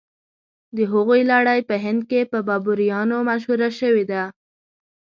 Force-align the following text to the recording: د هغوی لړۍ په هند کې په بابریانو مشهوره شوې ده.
د 0.75 0.77
هغوی 0.91 1.21
لړۍ 1.31 1.59
په 1.69 1.75
هند 1.85 2.01
کې 2.09 2.21
په 2.31 2.37
بابریانو 2.47 3.17
مشهوره 3.29 3.69
شوې 3.79 4.03
ده. 4.11 4.23